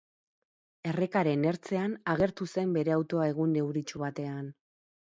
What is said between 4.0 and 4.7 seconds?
batean.